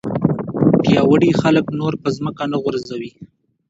[0.81, 3.11] پیاوړي خلک نور په ځمکه نه غورځوي.